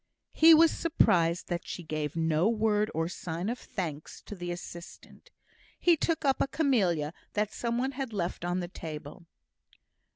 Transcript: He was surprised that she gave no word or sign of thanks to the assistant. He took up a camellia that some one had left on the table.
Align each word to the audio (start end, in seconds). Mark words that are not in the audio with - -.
He 0.33 0.55
was 0.55 0.71
surprised 0.71 1.47
that 1.49 1.67
she 1.67 1.83
gave 1.83 2.15
no 2.15 2.49
word 2.49 2.89
or 2.95 3.07
sign 3.07 3.49
of 3.49 3.59
thanks 3.59 4.19
to 4.23 4.33
the 4.33 4.51
assistant. 4.51 5.29
He 5.79 5.95
took 5.95 6.25
up 6.25 6.41
a 6.41 6.47
camellia 6.47 7.13
that 7.33 7.53
some 7.53 7.77
one 7.77 7.91
had 7.91 8.11
left 8.11 8.43
on 8.43 8.61
the 8.61 8.67
table. 8.67 9.27